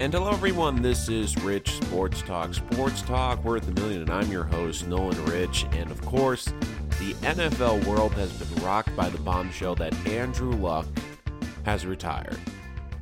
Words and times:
And 0.00 0.12
hello, 0.12 0.30
everyone. 0.30 0.80
This 0.80 1.08
is 1.08 1.36
Rich 1.42 1.72
Sports 1.72 2.22
Talk. 2.22 2.54
Sports 2.54 3.02
Talk 3.02 3.42
worth 3.42 3.66
a 3.66 3.72
million, 3.72 4.02
and 4.02 4.10
I'm 4.10 4.30
your 4.30 4.44
host, 4.44 4.86
Nolan 4.86 5.24
Rich. 5.24 5.66
And 5.72 5.90
of 5.90 6.00
course, 6.02 6.44
the 7.00 7.14
NFL 7.22 7.84
world 7.84 8.12
has 8.12 8.32
been 8.32 8.62
rocked 8.62 8.94
by 8.94 9.08
the 9.08 9.18
bombshell 9.18 9.74
that 9.74 9.92
Andrew 10.06 10.52
Luck 10.52 10.86
has 11.64 11.84
retired 11.84 12.38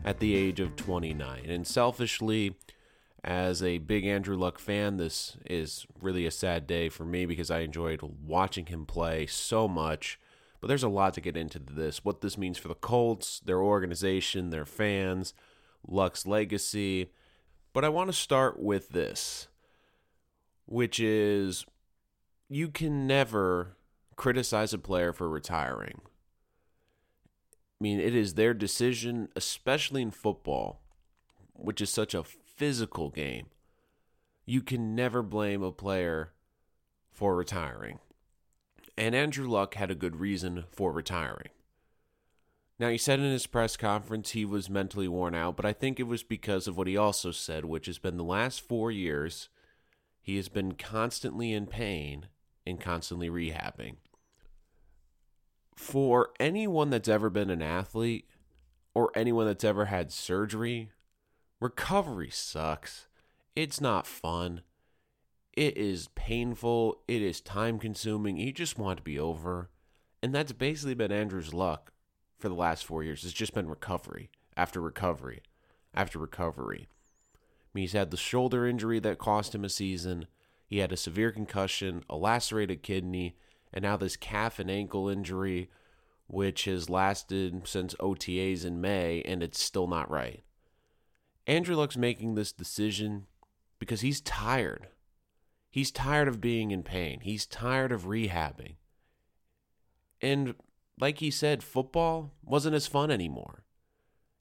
at 0.06 0.20
the 0.20 0.34
age 0.34 0.58
of 0.58 0.74
29. 0.76 1.44
And 1.44 1.66
selfishly, 1.66 2.56
as 3.22 3.62
a 3.62 3.76
big 3.76 4.06
Andrew 4.06 4.38
Luck 4.38 4.58
fan, 4.58 4.96
this 4.96 5.36
is 5.44 5.86
really 6.00 6.24
a 6.24 6.30
sad 6.30 6.66
day 6.66 6.88
for 6.88 7.04
me 7.04 7.26
because 7.26 7.50
I 7.50 7.58
enjoyed 7.58 8.00
watching 8.24 8.66
him 8.66 8.86
play 8.86 9.26
so 9.26 9.68
much. 9.68 10.18
But 10.62 10.68
there's 10.68 10.82
a 10.82 10.88
lot 10.88 11.12
to 11.12 11.20
get 11.20 11.36
into 11.36 11.58
this. 11.58 12.06
What 12.06 12.22
this 12.22 12.38
means 12.38 12.56
for 12.56 12.68
the 12.68 12.74
Colts, 12.74 13.40
their 13.40 13.60
organization, 13.60 14.48
their 14.48 14.64
fans 14.64 15.34
Luck's 15.86 16.26
legacy. 16.26 17.10
But 17.72 17.84
I 17.84 17.88
want 17.88 18.08
to 18.08 18.16
start 18.16 18.58
with 18.58 18.90
this, 18.90 19.48
which 20.64 20.98
is 20.98 21.66
you 22.48 22.68
can 22.68 23.06
never 23.06 23.76
criticize 24.16 24.72
a 24.72 24.78
player 24.78 25.12
for 25.12 25.28
retiring. 25.28 26.00
I 27.78 27.82
mean, 27.82 28.00
it 28.00 28.14
is 28.14 28.34
their 28.34 28.54
decision, 28.54 29.28
especially 29.36 30.00
in 30.00 30.10
football, 30.10 30.80
which 31.52 31.80
is 31.82 31.90
such 31.90 32.14
a 32.14 32.24
physical 32.24 33.10
game. 33.10 33.48
You 34.46 34.62
can 34.62 34.94
never 34.94 35.22
blame 35.22 35.62
a 35.62 35.72
player 35.72 36.32
for 37.12 37.36
retiring. 37.36 37.98
And 38.96 39.14
Andrew 39.14 39.46
Luck 39.46 39.74
had 39.74 39.90
a 39.90 39.94
good 39.94 40.16
reason 40.16 40.64
for 40.70 40.92
retiring. 40.92 41.50
Now, 42.78 42.90
he 42.90 42.98
said 42.98 43.20
in 43.20 43.30
his 43.30 43.46
press 43.46 43.76
conference 43.76 44.30
he 44.30 44.44
was 44.44 44.68
mentally 44.68 45.08
worn 45.08 45.34
out, 45.34 45.56
but 45.56 45.64
I 45.64 45.72
think 45.72 45.98
it 45.98 46.06
was 46.06 46.22
because 46.22 46.66
of 46.66 46.76
what 46.76 46.86
he 46.86 46.96
also 46.96 47.30
said, 47.30 47.64
which 47.64 47.86
has 47.86 47.98
been 47.98 48.18
the 48.18 48.24
last 48.24 48.60
four 48.60 48.90
years, 48.90 49.48
he 50.20 50.36
has 50.36 50.48
been 50.48 50.72
constantly 50.72 51.52
in 51.52 51.66
pain 51.66 52.26
and 52.66 52.78
constantly 52.78 53.30
rehabbing. 53.30 53.96
For 55.74 56.30
anyone 56.38 56.90
that's 56.90 57.08
ever 57.08 57.30
been 57.30 57.48
an 57.48 57.62
athlete 57.62 58.28
or 58.94 59.10
anyone 59.14 59.46
that's 59.46 59.64
ever 59.64 59.86
had 59.86 60.12
surgery, 60.12 60.90
recovery 61.60 62.30
sucks. 62.30 63.06
It's 63.54 63.80
not 63.80 64.06
fun. 64.06 64.60
It 65.54 65.78
is 65.78 66.08
painful. 66.14 67.00
It 67.08 67.22
is 67.22 67.40
time 67.40 67.78
consuming. 67.78 68.36
You 68.36 68.52
just 68.52 68.78
want 68.78 68.98
to 68.98 69.02
be 69.02 69.18
over. 69.18 69.70
And 70.22 70.34
that's 70.34 70.52
basically 70.52 70.94
been 70.94 71.12
Andrew's 71.12 71.54
luck 71.54 71.92
for 72.38 72.48
the 72.48 72.54
last 72.54 72.84
four 72.84 73.02
years. 73.02 73.24
It's 73.24 73.32
just 73.32 73.54
been 73.54 73.68
recovery 73.68 74.30
after 74.56 74.80
recovery 74.80 75.42
after 75.94 76.18
recovery. 76.18 76.88
I 77.34 77.38
mean, 77.74 77.82
he's 77.82 77.92
had 77.92 78.10
the 78.10 78.16
shoulder 78.16 78.66
injury 78.66 78.98
that 79.00 79.18
cost 79.18 79.54
him 79.54 79.64
a 79.64 79.68
season. 79.68 80.26
He 80.66 80.78
had 80.78 80.92
a 80.92 80.96
severe 80.96 81.32
concussion, 81.32 82.04
a 82.08 82.16
lacerated 82.16 82.82
kidney, 82.82 83.36
and 83.72 83.82
now 83.82 83.96
this 83.96 84.16
calf 84.16 84.58
and 84.58 84.70
ankle 84.70 85.08
injury, 85.08 85.70
which 86.26 86.64
has 86.64 86.90
lasted 86.90 87.66
since 87.66 87.94
OTAs 87.94 88.64
in 88.64 88.80
May, 88.80 89.22
and 89.22 89.42
it's 89.42 89.62
still 89.62 89.86
not 89.86 90.10
right. 90.10 90.42
Andrew 91.46 91.76
Luck's 91.76 91.96
making 91.96 92.34
this 92.34 92.52
decision 92.52 93.26
because 93.78 94.00
he's 94.00 94.20
tired. 94.20 94.88
He's 95.70 95.90
tired 95.90 96.28
of 96.28 96.40
being 96.40 96.70
in 96.70 96.82
pain. 96.82 97.20
He's 97.20 97.46
tired 97.46 97.92
of 97.92 98.04
rehabbing. 98.04 98.76
And 100.20 100.54
like 100.98 101.18
he 101.18 101.30
said, 101.30 101.62
football 101.62 102.32
wasn't 102.42 102.74
as 102.74 102.86
fun 102.86 103.10
anymore. 103.10 103.64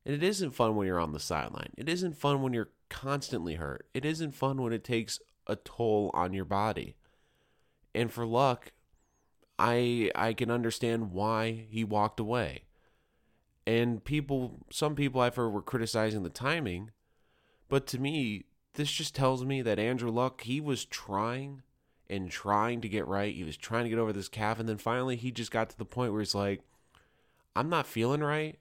And 0.06 0.16
it 0.16 0.23
isn't 0.23 0.52
fun 0.52 0.75
when 0.75 0.88
you're 0.88 1.00
on 1.00 1.14
the 1.14 1.20
sideline. 1.20 1.73
It 1.78 1.89
isn't 1.89 2.17
fun 2.17 2.42
when 2.42 2.53
you're 2.53 2.70
constantly 2.89 3.56
hurt. 3.56 3.88
It 3.94 4.06
isn't 4.06 4.36
fun 4.36 4.61
when 4.61 4.72
it 4.72 4.83
takes 4.83 5.20
a 5.48 5.56
toll 5.56 6.11
on 6.14 6.33
your 6.33 6.45
body. 6.45 6.95
And 7.93 8.11
for 8.11 8.26
Luck, 8.26 8.71
I 9.58 10.11
I 10.16 10.33
can 10.33 10.52
understand 10.52 11.11
why 11.11 11.66
he 11.70 11.83
walked 11.83 12.20
away. 12.20 12.64
And 13.66 14.04
people 14.04 14.66
some 14.72 14.95
people 14.95 15.22
I've 15.22 15.36
heard 15.36 15.49
were 15.49 15.61
criticizing 15.61 16.23
the 16.23 16.30
timing, 16.30 16.92
but 17.67 17.87
to 17.87 17.99
me, 17.99 18.45
this 18.73 18.92
just 18.92 19.16
tells 19.16 19.43
me 19.43 19.61
that 19.61 19.80
Andrew 19.80 20.11
Luck, 20.11 20.42
he 20.42 20.61
was 20.61 20.86
trying 20.86 21.64
and 22.10 22.30
trying 22.30 22.82
to 22.82 22.89
get 22.89 23.08
right. 23.08 23.33
He 23.33 23.43
was 23.43 23.58
trying 23.58 23.83
to 23.86 23.89
get 23.89 23.99
over 23.99 24.14
this 24.14 24.30
calf. 24.30 24.60
And 24.60 24.67
then 24.70 24.77
finally, 24.77 25.16
he 25.16 25.32
just 25.32 25.52
got 25.52 25.70
to 25.70 25.77
the 25.77 25.86
point 25.86 26.11
where 26.11 26.21
he's 26.21 26.36
like, 26.36 26.61
I'm 27.55 27.70
not 27.70 27.88
feeling 27.88 28.21
right. 28.21 28.60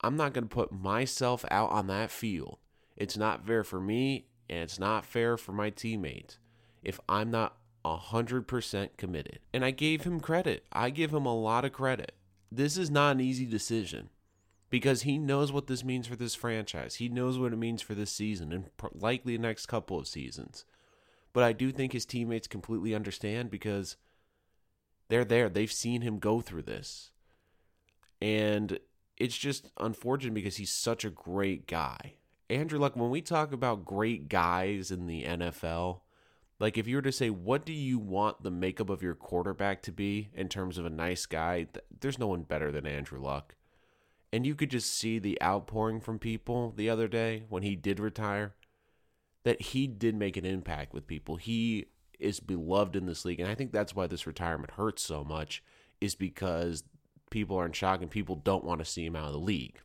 I'm 0.00 0.16
not 0.16 0.32
going 0.32 0.44
to 0.48 0.54
put 0.54 0.72
myself 0.72 1.44
out 1.50 1.70
on 1.70 1.86
that 1.86 2.10
field. 2.10 2.58
It's 2.96 3.16
not 3.16 3.46
fair 3.46 3.64
for 3.64 3.80
me, 3.80 4.26
and 4.48 4.60
it's 4.60 4.78
not 4.78 5.04
fair 5.04 5.36
for 5.36 5.52
my 5.52 5.70
teammates 5.70 6.38
if 6.82 7.00
I'm 7.08 7.30
not 7.30 7.56
100% 7.84 8.96
committed. 8.96 9.40
And 9.52 9.64
I 9.64 9.70
gave 9.70 10.04
him 10.04 10.20
credit. 10.20 10.64
I 10.72 10.90
give 10.90 11.12
him 11.12 11.26
a 11.26 11.34
lot 11.34 11.64
of 11.64 11.72
credit. 11.72 12.12
This 12.50 12.76
is 12.76 12.90
not 12.90 13.12
an 13.12 13.20
easy 13.20 13.46
decision 13.46 14.10
because 14.70 15.02
he 15.02 15.18
knows 15.18 15.52
what 15.52 15.66
this 15.66 15.84
means 15.84 16.06
for 16.06 16.16
this 16.16 16.34
franchise. 16.34 16.96
He 16.96 17.08
knows 17.08 17.38
what 17.38 17.52
it 17.52 17.58
means 17.58 17.82
for 17.82 17.94
this 17.94 18.12
season 18.12 18.52
and 18.52 18.70
likely 18.92 19.36
the 19.36 19.42
next 19.42 19.66
couple 19.66 19.98
of 19.98 20.06
seasons. 20.08 20.64
But 21.36 21.44
I 21.44 21.52
do 21.52 21.70
think 21.70 21.92
his 21.92 22.06
teammates 22.06 22.46
completely 22.46 22.94
understand 22.94 23.50
because 23.50 23.98
they're 25.08 25.22
there. 25.22 25.50
They've 25.50 25.70
seen 25.70 26.00
him 26.00 26.18
go 26.18 26.40
through 26.40 26.62
this. 26.62 27.10
And 28.22 28.78
it's 29.18 29.36
just 29.36 29.70
unfortunate 29.78 30.32
because 30.32 30.56
he's 30.56 30.72
such 30.72 31.04
a 31.04 31.10
great 31.10 31.66
guy. 31.66 32.14
Andrew 32.48 32.78
Luck, 32.78 32.96
when 32.96 33.10
we 33.10 33.20
talk 33.20 33.52
about 33.52 33.84
great 33.84 34.30
guys 34.30 34.90
in 34.90 35.06
the 35.06 35.24
NFL, 35.24 36.00
like 36.58 36.78
if 36.78 36.86
you 36.86 36.96
were 36.96 37.02
to 37.02 37.12
say, 37.12 37.28
what 37.28 37.66
do 37.66 37.74
you 37.74 37.98
want 37.98 38.42
the 38.42 38.50
makeup 38.50 38.88
of 38.88 39.02
your 39.02 39.14
quarterback 39.14 39.82
to 39.82 39.92
be 39.92 40.30
in 40.32 40.48
terms 40.48 40.78
of 40.78 40.86
a 40.86 40.90
nice 40.90 41.26
guy, 41.26 41.66
there's 42.00 42.18
no 42.18 42.28
one 42.28 42.44
better 42.44 42.72
than 42.72 42.86
Andrew 42.86 43.20
Luck. 43.20 43.56
And 44.32 44.46
you 44.46 44.54
could 44.54 44.70
just 44.70 44.96
see 44.96 45.18
the 45.18 45.36
outpouring 45.42 46.00
from 46.00 46.18
people 46.18 46.72
the 46.74 46.88
other 46.88 47.08
day 47.08 47.44
when 47.50 47.62
he 47.62 47.76
did 47.76 48.00
retire 48.00 48.54
that 49.46 49.62
he 49.62 49.86
did 49.86 50.16
make 50.16 50.36
an 50.36 50.44
impact 50.44 50.92
with 50.92 51.06
people. 51.06 51.36
He 51.36 51.86
is 52.18 52.40
beloved 52.40 52.96
in 52.96 53.06
this 53.06 53.24
league, 53.24 53.38
and 53.38 53.48
I 53.48 53.54
think 53.54 53.70
that's 53.70 53.94
why 53.94 54.08
this 54.08 54.26
retirement 54.26 54.72
hurts 54.72 55.04
so 55.04 55.22
much. 55.22 55.62
Is 56.00 56.16
because 56.16 56.82
people 57.30 57.56
are 57.56 57.64
in 57.64 57.70
shock 57.70 58.02
and 58.02 58.10
people 58.10 58.34
don't 58.34 58.64
want 58.64 58.80
to 58.80 58.84
see 58.84 59.06
him 59.06 59.14
out 59.14 59.28
of 59.28 59.32
the 59.32 59.38
league. 59.38 59.78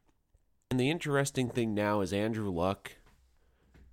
And 0.71 0.79
the 0.79 0.89
interesting 0.89 1.47
thing 1.47 1.75
now 1.75 2.01
is 2.01 2.11
Andrew 2.11 2.49
Luck, 2.49 2.93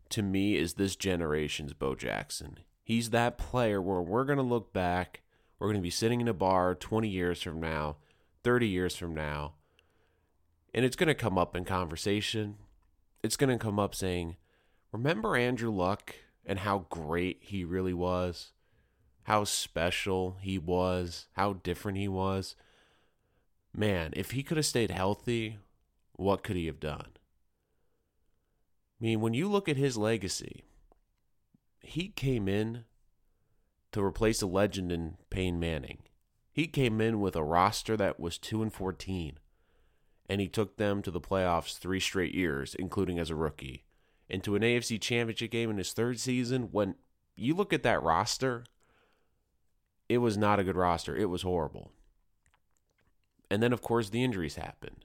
to 0.08 0.22
me, 0.22 0.56
is 0.56 0.74
this 0.74 0.96
generation's 0.96 1.74
Bo 1.74 1.94
Jackson. 1.94 2.60
He's 2.82 3.10
that 3.10 3.36
player 3.36 3.80
where 3.82 4.00
we're 4.00 4.24
going 4.24 4.38
to 4.38 4.42
look 4.42 4.72
back, 4.72 5.20
we're 5.58 5.68
going 5.68 5.76
to 5.76 5.82
be 5.82 5.90
sitting 5.90 6.22
in 6.22 6.28
a 6.28 6.34
bar 6.34 6.74
20 6.74 7.08
years 7.08 7.42
from 7.42 7.60
now, 7.60 7.98
30 8.42 8.66
years 8.66 8.96
from 8.96 9.14
now, 9.14 9.52
and 10.72 10.86
it's 10.86 10.96
going 10.96 11.08
to 11.08 11.14
come 11.14 11.36
up 11.36 11.54
in 11.54 11.66
conversation. 11.66 12.56
It's 13.22 13.36
going 13.36 13.50
to 13.50 13.62
come 13.62 13.78
up 13.78 13.94
saying, 13.94 14.36
Remember 14.92 15.36
Andrew 15.36 15.70
Luck 15.70 16.14
and 16.46 16.60
how 16.60 16.86
great 16.90 17.38
he 17.42 17.64
really 17.64 17.92
was? 17.92 18.52
How 19.24 19.44
special 19.44 20.38
he 20.40 20.58
was? 20.58 21.26
How 21.32 21.54
different 21.54 21.98
he 21.98 22.08
was? 22.08 22.56
Man, 23.74 24.12
if 24.16 24.30
he 24.30 24.42
could 24.42 24.56
have 24.56 24.66
stayed 24.66 24.90
healthy, 24.90 25.58
what 26.12 26.42
could 26.42 26.56
he 26.56 26.66
have 26.66 26.80
done? 26.80 27.08
I 29.00 29.04
mean, 29.04 29.20
when 29.20 29.34
you 29.34 29.48
look 29.48 29.68
at 29.68 29.76
his 29.76 29.96
legacy, 29.96 30.64
he 31.80 32.08
came 32.08 32.48
in 32.48 32.84
to 33.92 34.02
replace 34.02 34.42
a 34.42 34.46
legend 34.46 34.90
in 34.90 35.16
Peyton 35.30 35.60
Manning. 35.60 35.98
He 36.50 36.66
came 36.66 37.00
in 37.00 37.20
with 37.20 37.36
a 37.36 37.44
roster 37.44 37.96
that 37.96 38.18
was 38.18 38.38
2 38.38 38.62
and 38.62 38.72
14 38.72 39.38
and 40.30 40.40
he 40.40 40.48
took 40.48 40.76
them 40.76 41.02
to 41.02 41.10
the 41.10 41.20
playoffs 41.20 41.78
3 41.78 42.00
straight 42.00 42.34
years 42.34 42.74
including 42.74 43.18
as 43.18 43.30
a 43.30 43.36
rookie 43.36 43.84
into 44.28 44.54
an 44.54 44.62
AFC 44.62 45.00
championship 45.00 45.50
game 45.50 45.70
in 45.70 45.78
his 45.78 45.92
third 45.92 46.20
season, 46.20 46.68
when 46.70 46.94
you 47.36 47.54
look 47.54 47.72
at 47.72 47.82
that 47.82 48.02
roster, 48.02 48.64
it 50.08 50.18
was 50.18 50.36
not 50.36 50.58
a 50.58 50.64
good 50.64 50.76
roster. 50.76 51.16
It 51.16 51.30
was 51.30 51.42
horrible. 51.42 51.90
And 53.50 53.62
then, 53.62 53.72
of 53.72 53.80
course, 53.80 54.10
the 54.10 54.22
injuries 54.22 54.56
happened. 54.56 55.04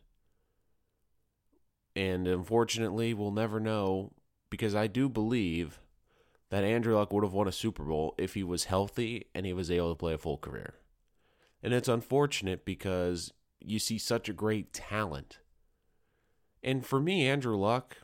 And 1.95 2.27
unfortunately, 2.27 3.13
we'll 3.13 3.31
never 3.31 3.59
know 3.59 4.13
because 4.49 4.75
I 4.75 4.87
do 4.87 5.07
believe 5.07 5.79
that 6.49 6.63
Andrew 6.63 6.95
Luck 6.95 7.11
would 7.13 7.23
have 7.23 7.33
won 7.33 7.47
a 7.47 7.51
Super 7.51 7.83
Bowl 7.83 8.15
if 8.17 8.33
he 8.33 8.43
was 8.43 8.65
healthy 8.65 9.25
and 9.33 9.45
he 9.45 9.53
was 9.53 9.71
able 9.71 9.89
to 9.89 9.97
play 9.97 10.13
a 10.13 10.17
full 10.17 10.37
career. 10.37 10.75
And 11.61 11.73
it's 11.73 11.87
unfortunate 11.87 12.65
because 12.65 13.31
you 13.59 13.79
see 13.79 13.97
such 13.97 14.27
a 14.27 14.33
great 14.33 14.73
talent. 14.73 15.39
And 16.61 16.85
for 16.85 16.99
me, 16.99 17.27
Andrew 17.27 17.55
Luck, 17.55 17.97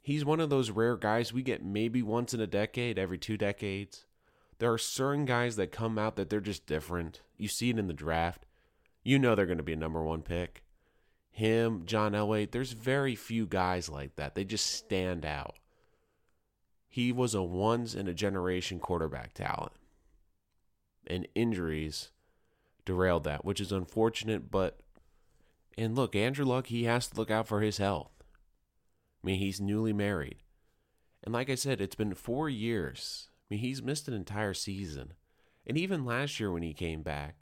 He's 0.00 0.24
one 0.24 0.40
of 0.40 0.50
those 0.50 0.70
rare 0.70 0.96
guys 0.96 1.32
we 1.32 1.42
get 1.42 1.64
maybe 1.64 2.02
once 2.02 2.32
in 2.32 2.40
a 2.40 2.46
decade, 2.46 2.98
every 2.98 3.18
two 3.18 3.36
decades. 3.36 4.04
There 4.58 4.72
are 4.72 4.78
certain 4.78 5.24
guys 5.24 5.56
that 5.56 5.70
come 5.70 5.98
out 5.98 6.16
that 6.16 6.30
they're 6.30 6.40
just 6.40 6.66
different. 6.66 7.20
You 7.36 7.48
see 7.48 7.70
it 7.70 7.78
in 7.78 7.86
the 7.86 7.92
draft. 7.92 8.46
You 9.04 9.18
know 9.18 9.34
they're 9.34 9.46
going 9.46 9.58
to 9.58 9.64
be 9.64 9.74
a 9.74 9.76
number 9.76 10.02
one 10.02 10.22
pick. 10.22 10.62
him, 11.30 11.82
John 11.86 12.12
Elway, 12.12 12.50
there's 12.50 12.72
very 12.72 13.14
few 13.14 13.46
guys 13.46 13.88
like 13.88 14.16
that. 14.16 14.34
They 14.34 14.44
just 14.44 14.66
stand 14.66 15.24
out. 15.24 15.56
He 16.88 17.12
was 17.12 17.34
a 17.34 17.42
once 17.42 17.94
in 17.94 18.08
a 18.08 18.14
generation 18.14 18.80
quarterback 18.80 19.34
talent. 19.34 19.72
And 21.06 21.28
injuries 21.34 22.10
derailed 22.84 23.24
that, 23.24 23.44
which 23.44 23.60
is 23.60 23.70
unfortunate, 23.70 24.50
but 24.50 24.80
and 25.76 25.94
look, 25.94 26.16
Andrew 26.16 26.44
Luck, 26.44 26.66
he 26.66 26.84
has 26.84 27.06
to 27.06 27.16
look 27.16 27.30
out 27.30 27.46
for 27.46 27.60
his 27.60 27.78
health. 27.78 28.17
I 29.22 29.26
mean, 29.26 29.38
he's 29.38 29.60
newly 29.60 29.92
married. 29.92 30.42
And 31.22 31.32
like 31.32 31.50
I 31.50 31.54
said, 31.56 31.80
it's 31.80 31.96
been 31.96 32.14
four 32.14 32.48
years. 32.48 33.28
I 33.50 33.54
mean, 33.54 33.60
he's 33.60 33.82
missed 33.82 34.08
an 34.08 34.14
entire 34.14 34.54
season. 34.54 35.14
And 35.66 35.76
even 35.76 36.04
last 36.04 36.38
year 36.38 36.50
when 36.50 36.62
he 36.62 36.72
came 36.72 37.02
back, 37.02 37.36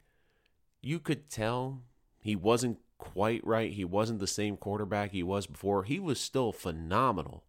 you 0.81 0.99
could 0.99 1.29
tell 1.29 1.83
he 2.19 2.35
wasn't 2.35 2.79
quite 2.97 3.45
right. 3.45 3.71
He 3.71 3.85
wasn't 3.85 4.19
the 4.19 4.27
same 4.27 4.57
quarterback 4.57 5.11
he 5.11 5.23
was 5.23 5.47
before. 5.47 5.83
He 5.83 5.99
was 5.99 6.19
still 6.19 6.51
phenomenal. 6.51 7.43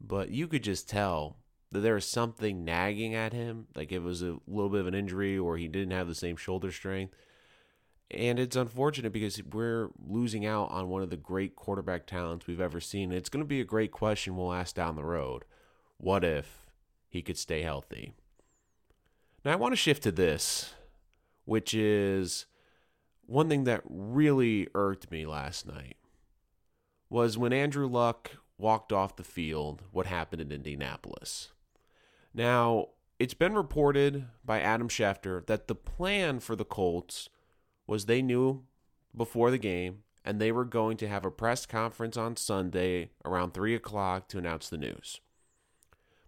But 0.00 0.30
you 0.30 0.46
could 0.48 0.62
just 0.62 0.88
tell 0.88 1.38
that 1.72 1.80
there 1.80 1.94
was 1.94 2.06
something 2.06 2.64
nagging 2.64 3.14
at 3.14 3.32
him, 3.32 3.66
like 3.74 3.90
it 3.90 4.02
was 4.02 4.22
a 4.22 4.36
little 4.46 4.70
bit 4.70 4.80
of 4.80 4.86
an 4.86 4.94
injury 4.94 5.36
or 5.36 5.56
he 5.56 5.68
didn't 5.68 5.92
have 5.92 6.06
the 6.06 6.14
same 6.14 6.36
shoulder 6.36 6.70
strength. 6.70 7.14
And 8.10 8.38
it's 8.38 8.56
unfortunate 8.56 9.12
because 9.12 9.42
we're 9.42 9.88
losing 10.06 10.46
out 10.46 10.70
on 10.70 10.88
one 10.88 11.02
of 11.02 11.10
the 11.10 11.16
great 11.16 11.56
quarterback 11.56 12.06
talents 12.06 12.46
we've 12.46 12.60
ever 12.60 12.80
seen. 12.80 13.12
It's 13.12 13.28
going 13.28 13.42
to 13.42 13.48
be 13.48 13.60
a 13.60 13.64
great 13.64 13.90
question 13.90 14.36
we'll 14.36 14.52
ask 14.52 14.74
down 14.74 14.94
the 14.94 15.04
road. 15.04 15.44
What 15.96 16.22
if 16.22 16.66
he 17.08 17.22
could 17.22 17.38
stay 17.38 17.62
healthy? 17.62 18.12
Now, 19.44 19.52
I 19.52 19.56
want 19.56 19.72
to 19.72 19.76
shift 19.76 20.02
to 20.04 20.12
this, 20.12 20.74
which 21.44 21.74
is 21.74 22.46
one 23.26 23.48
thing 23.48 23.64
that 23.64 23.82
really 23.88 24.68
irked 24.74 25.10
me 25.10 25.26
last 25.26 25.66
night 25.66 25.96
was 27.08 27.38
when 27.38 27.52
Andrew 27.52 27.86
Luck 27.86 28.32
walked 28.58 28.92
off 28.92 29.16
the 29.16 29.24
field, 29.24 29.82
what 29.92 30.06
happened 30.06 30.42
in 30.42 30.52
Indianapolis. 30.52 31.50
Now, 32.32 32.88
it's 33.18 33.34
been 33.34 33.54
reported 33.54 34.26
by 34.44 34.60
Adam 34.60 34.88
Schefter 34.88 35.44
that 35.46 35.68
the 35.68 35.74
plan 35.74 36.40
for 36.40 36.56
the 36.56 36.64
Colts 36.64 37.28
was 37.86 38.06
they 38.06 38.22
knew 38.22 38.64
before 39.16 39.50
the 39.50 39.58
game 39.58 40.02
and 40.24 40.40
they 40.40 40.50
were 40.50 40.64
going 40.64 40.96
to 40.96 41.08
have 41.08 41.24
a 41.24 41.30
press 41.30 41.66
conference 41.66 42.16
on 42.16 42.36
Sunday 42.36 43.10
around 43.24 43.52
3 43.52 43.74
o'clock 43.74 44.28
to 44.28 44.38
announce 44.38 44.68
the 44.68 44.78
news. 44.78 45.20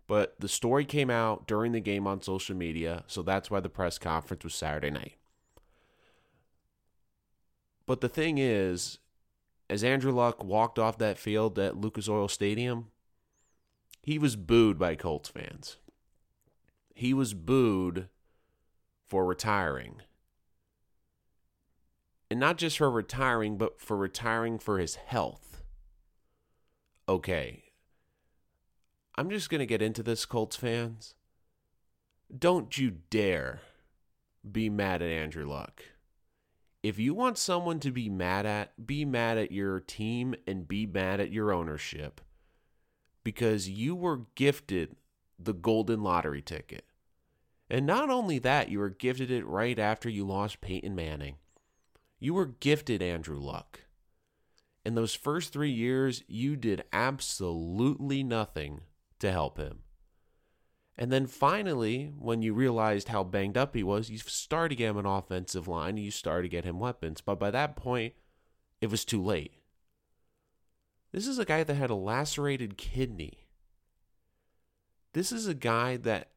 But 0.06 0.38
the 0.38 0.48
story 0.48 0.84
came 0.84 1.10
out 1.10 1.48
during 1.48 1.72
the 1.72 1.80
game 1.80 2.06
on 2.06 2.20
social 2.20 2.54
media, 2.54 3.04
so 3.06 3.22
that's 3.22 3.50
why 3.50 3.60
the 3.60 3.68
press 3.68 3.98
conference 3.98 4.44
was 4.44 4.54
Saturday 4.54 4.90
night. 4.90 5.14
But 7.86 8.00
the 8.00 8.08
thing 8.08 8.38
is, 8.38 8.98
as 9.68 9.82
Andrew 9.82 10.12
Luck 10.12 10.44
walked 10.44 10.78
off 10.78 10.98
that 10.98 11.18
field 11.18 11.58
at 11.58 11.76
Lucas 11.76 12.08
Oil 12.08 12.28
Stadium, 12.28 12.88
he 14.02 14.18
was 14.18 14.36
booed 14.36 14.78
by 14.78 14.94
Colts 14.94 15.28
fans. 15.28 15.78
He 16.94 17.12
was 17.12 17.34
booed 17.34 18.08
for 19.04 19.24
retiring. 19.24 20.02
And 22.30 22.40
not 22.40 22.58
just 22.58 22.78
for 22.78 22.90
retiring, 22.90 23.56
but 23.56 23.80
for 23.80 23.96
retiring 23.96 24.58
for 24.58 24.78
his 24.78 24.96
health. 24.96 25.62
Okay. 27.08 27.64
I'm 29.16 29.30
just 29.30 29.48
going 29.48 29.60
to 29.60 29.66
get 29.66 29.82
into 29.82 30.02
this, 30.02 30.26
Colts 30.26 30.56
fans. 30.56 31.14
Don't 32.36 32.76
you 32.76 32.96
dare 33.10 33.60
be 34.50 34.68
mad 34.68 35.02
at 35.02 35.08
Andrew 35.10 35.48
Luck 35.48 35.82
if 36.86 37.00
you 37.00 37.14
want 37.14 37.36
someone 37.36 37.80
to 37.80 37.90
be 37.90 38.08
mad 38.08 38.46
at, 38.46 38.86
be 38.86 39.04
mad 39.04 39.38
at 39.38 39.50
your 39.50 39.80
team 39.80 40.36
and 40.46 40.68
be 40.68 40.86
mad 40.86 41.18
at 41.18 41.32
your 41.32 41.52
ownership 41.52 42.20
because 43.24 43.68
you 43.68 43.96
were 43.96 44.26
gifted 44.36 44.94
the 45.36 45.52
golden 45.52 46.04
lottery 46.04 46.40
ticket. 46.40 46.84
And 47.68 47.86
not 47.86 48.08
only 48.08 48.38
that, 48.38 48.68
you 48.68 48.78
were 48.78 48.88
gifted 48.88 49.32
it 49.32 49.44
right 49.44 49.76
after 49.80 50.08
you 50.08 50.24
lost 50.24 50.60
Peyton 50.60 50.94
Manning. 50.94 51.38
You 52.18 52.34
were 52.34 52.46
gifted 52.46 53.02
Andrew 53.02 53.38
Luck. 53.38 53.80
In 54.84 54.94
those 54.94 55.14
first 55.14 55.52
three 55.52 55.70
years, 55.70 56.22
you 56.28 56.56
did 56.56 56.84
absolutely 56.92 58.22
nothing 58.22 58.82
to 59.18 59.30
help 59.30 59.58
him. 59.58 59.80
And 60.96 61.12
then 61.12 61.26
finally, 61.26 62.12
when 62.18 62.40
you 62.40 62.54
realized 62.54 63.08
how 63.08 63.22
banged 63.22 63.58
up 63.58 63.74
he 63.74 63.82
was, 63.82 64.08
you 64.08 64.18
started 64.18 64.70
to 64.70 64.76
get 64.76 64.90
him 64.90 64.96
an 64.96 65.06
offensive 65.06 65.68
line, 65.68 65.98
you 65.98 66.10
started 66.10 66.42
to 66.42 66.48
get 66.48 66.64
him 66.64 66.78
weapons. 66.78 67.20
But 67.20 67.38
by 67.38 67.50
that 67.50 67.76
point, 67.76 68.14
it 68.80 68.90
was 68.90 69.04
too 69.04 69.22
late. 69.22 69.52
This 71.12 71.26
is 71.26 71.38
a 71.38 71.44
guy 71.44 71.64
that 71.64 71.74
had 71.74 71.90
a 71.90 71.94
lacerated 71.94 72.78
kidney. 72.78 73.48
This 75.12 75.32
is 75.32 75.46
a 75.46 75.54
guy 75.54 75.96
that 75.98 76.30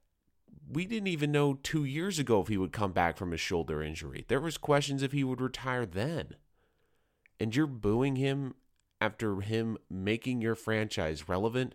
we 0.71 0.85
didn't 0.85 1.07
even 1.07 1.31
know 1.31 1.55
two 1.55 1.83
years 1.83 2.19
ago 2.19 2.41
if 2.41 2.47
he 2.47 2.57
would 2.57 2.71
come 2.71 2.91
back 2.91 3.17
from 3.17 3.31
his 3.31 3.41
shoulder 3.41 3.81
injury. 3.81 4.25
There 4.27 4.39
was 4.39 4.57
questions 4.57 5.01
if 5.01 5.11
he 5.11 5.23
would 5.23 5.41
retire 5.41 5.85
then. 5.85 6.35
And 7.39 7.55
you're 7.55 7.67
booing 7.67 8.17
him 8.17 8.53
after 9.01 9.39
him 9.41 9.77
making 9.89 10.41
your 10.41 10.55
franchise 10.55 11.27
relevant, 11.27 11.73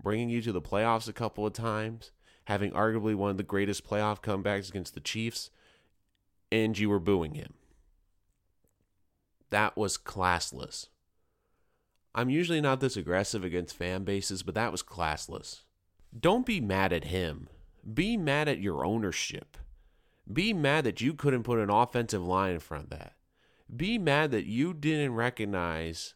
bringing 0.00 0.28
you 0.28 0.42
to 0.42 0.52
the 0.52 0.60
playoffs 0.60 1.08
a 1.08 1.12
couple 1.12 1.46
of 1.46 1.52
times, 1.52 2.12
having 2.44 2.70
arguably 2.72 3.14
one 3.14 3.30
of 3.30 3.36
the 3.38 3.42
greatest 3.42 3.88
playoff 3.88 4.22
comebacks 4.22 4.68
against 4.68 4.94
the 4.94 5.00
Chiefs, 5.00 5.50
and 6.52 6.78
you 6.78 6.88
were 6.88 7.00
booing 7.00 7.34
him. 7.34 7.54
That 9.50 9.76
was 9.76 9.96
classless. 9.96 10.88
I'm 12.14 12.30
usually 12.30 12.60
not 12.60 12.80
this 12.80 12.96
aggressive 12.96 13.44
against 13.44 13.76
fan 13.76 14.04
bases, 14.04 14.42
but 14.42 14.54
that 14.54 14.72
was 14.72 14.82
classless. 14.82 15.62
Don't 16.18 16.46
be 16.46 16.60
mad 16.60 16.92
at 16.92 17.04
him. 17.04 17.48
Be 17.94 18.16
mad 18.16 18.48
at 18.48 18.60
your 18.60 18.84
ownership. 18.84 19.56
Be 20.30 20.52
mad 20.52 20.84
that 20.84 21.00
you 21.00 21.14
couldn't 21.14 21.44
put 21.44 21.58
an 21.58 21.70
offensive 21.70 22.24
line 22.24 22.54
in 22.54 22.60
front 22.60 22.84
of 22.84 22.90
that. 22.90 23.14
Be 23.74 23.98
mad 23.98 24.30
that 24.30 24.46
you 24.46 24.74
didn't 24.74 25.14
recognize 25.14 26.14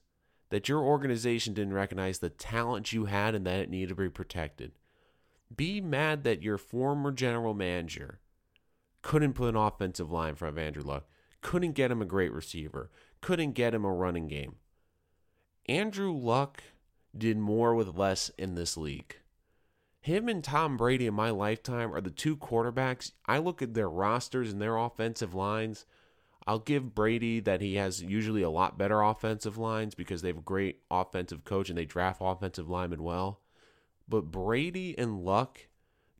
that 0.51 0.69
your 0.69 0.81
organization 0.81 1.55
didn't 1.55 1.73
recognize 1.73 2.19
the 2.19 2.29
talent 2.29 2.93
you 2.93 3.07
had 3.07 3.35
and 3.35 3.47
that 3.47 3.61
it 3.61 3.71
needed 3.71 3.89
to 3.89 3.95
be 3.95 4.09
protected. 4.11 4.73
Be 5.55 5.81
mad 5.81 6.25
that 6.25 6.43
your 6.43 6.59
former 6.59 7.11
general 7.11 7.55
manager 7.55 8.21
couldn't 9.01 9.33
put 9.33 9.49
an 9.49 9.57
offensive 9.57 10.11
line 10.11 10.31
in 10.31 10.35
front 10.35 10.57
of 10.57 10.63
Andrew 10.63 10.83
Luck, 10.83 11.07
couldn't 11.41 11.73
get 11.73 11.91
him 11.91 12.03
a 12.03 12.07
great 12.07 12.33
receiver, 12.33 12.91
couldn't 13.21 13.53
get 13.53 13.75
him 13.75 13.85
a 13.85 13.93
running 13.93 14.29
game. 14.29 14.57
Andrew 15.67 16.13
Luck 16.13 16.63
did 17.17 17.39
more 17.39 17.75
with 17.75 17.97
less 17.97 18.31
in 18.39 18.55
this 18.55 18.77
league. 18.77 19.17
Him 20.03 20.29
and 20.29 20.43
Tom 20.43 20.77
Brady 20.77 21.07
in 21.07 21.15
my 21.15 21.31
lifetime 21.31 21.95
are 21.95 22.01
the 22.01 22.11
two 22.11 22.37
quarterbacks. 22.37 23.13
I 23.25 23.39
look 23.39 23.63
at 23.63 23.75
their 23.75 23.89
rosters 23.89 24.53
and 24.53 24.61
their 24.61 24.77
offensive 24.77 25.33
lines. 25.33 25.87
I'll 26.45 26.59
give 26.59 26.93
Brady 26.93 27.39
that 27.39 27.61
he 27.61 27.77
has 27.77 28.03
usually 28.03 28.43
a 28.43 28.51
lot 28.51 28.77
better 28.77 29.01
offensive 29.01 29.59
lines 29.59 29.95
because 29.95 30.21
they 30.21 30.29
have 30.29 30.39
a 30.39 30.43
great 30.43 30.81
offensive 30.91 31.45
coach 31.45 31.69
and 31.69 31.79
they 31.79 31.85
draft 31.85 32.19
offensive 32.21 32.69
linemen 32.69 33.05
well. 33.05 33.43
But 34.09 34.33
Brady 34.33 34.99
and 34.99 35.25
Luck 35.25 35.69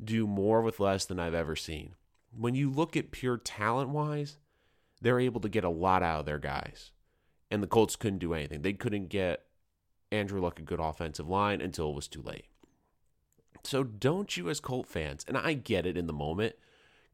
do 0.03 0.29
more 0.29 0.63
with 0.63 0.79
less 0.79 1.05
than 1.05 1.19
I've 1.19 1.35
ever 1.35 1.57
seen. 1.57 1.97
When 2.31 2.55
you 2.55 2.71
look 2.71 2.97
at 2.97 3.11
pure 3.11 3.37
talent 3.37 3.91
wise, 3.91 4.39
they're 5.01 5.19
able 5.19 5.41
to 5.41 5.49
get 5.49 5.65
a 5.65 5.69
lot 5.69 6.05
out 6.05 6.21
of 6.21 6.27
their 6.27 6.39
guys. 6.39 6.93
And 7.51 7.61
the 7.61 7.67
Colts 7.67 7.97
couldn't 7.97 8.21
do 8.21 8.33
anything. 8.33 8.63
They 8.63 8.75
couldn't 8.75 9.09
get 9.09 9.45
Andrew 10.13 10.41
Luck 10.41 10.61
a 10.61 10.63
good 10.63 10.79
offensive 10.79 11.29
line 11.29 11.61
until 11.61 11.91
it 11.91 11.97
was 11.97 12.07
too 12.07 12.23
late. 12.23 12.45
So 13.65 13.85
don't 13.85 14.37
you, 14.37 14.51
as 14.51 14.61
Colt 14.61 14.87
fans, 14.87 15.25
and 15.29 15.37
I 15.37 15.55
get 15.55 15.87
it 15.87 15.97
in 15.97 16.07
the 16.07 16.13
moment, 16.13 16.57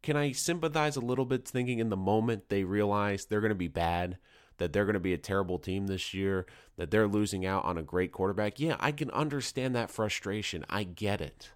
can 0.02 0.16
I 0.16 0.32
sympathize 0.32 0.96
a 0.96 1.00
little 1.00 1.26
bit 1.26 1.46
thinking 1.46 1.78
in 1.78 1.90
the 1.90 1.96
moment 1.96 2.48
they 2.48 2.64
realize 2.64 3.24
they're 3.24 3.40
going 3.40 3.50
to 3.50 3.54
be 3.54 3.68
bad? 3.68 4.18
that 4.58 4.72
they're 4.72 4.84
going 4.84 4.94
to 4.94 5.00
be 5.00 5.14
a 5.14 5.18
terrible 5.18 5.58
team 5.58 5.86
this 5.86 6.12
year, 6.12 6.46
that 6.76 6.90
they're 6.90 7.08
losing 7.08 7.46
out 7.46 7.64
on 7.64 7.78
a 7.78 7.82
great 7.82 8.12
quarterback. 8.12 8.60
Yeah, 8.60 8.76
I 8.78 8.92
can 8.92 9.10
understand 9.12 9.74
that 9.74 9.90
frustration. 9.90 10.64
I 10.68 10.84
get 10.84 11.20
it. 11.20 11.50